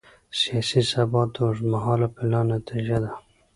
[0.39, 3.11] سیاسي ثبات د اوږدمهاله پلان نتیجه ده